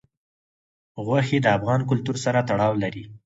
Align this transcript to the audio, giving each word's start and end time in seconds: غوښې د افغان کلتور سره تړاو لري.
غوښې 1.05 1.37
د 1.41 1.47
افغان 1.57 1.81
کلتور 1.89 2.15
سره 2.25 2.39
تړاو 2.49 2.73
لري. 2.83 3.03